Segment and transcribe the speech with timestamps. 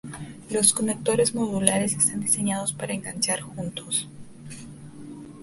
[0.49, 4.07] Los conectores modulares están diseñados para enganchar juntos.